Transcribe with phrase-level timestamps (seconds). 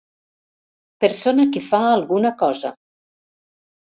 [1.03, 2.71] Persona que fa alguna cosa.